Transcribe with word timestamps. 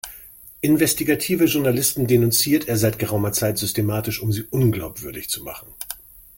Investigative 0.61 1.45
Journalisten 1.45 2.07
denunziert 2.07 2.67
er 2.67 2.75
seit 2.75 2.97
geraumer 2.97 3.33
Zeit 3.33 3.59
systematisch, 3.59 4.19
um 4.19 4.31
sie 4.31 4.41
unglaubwürdig 4.49 5.29
zu 5.29 5.43
machen. 5.43 5.67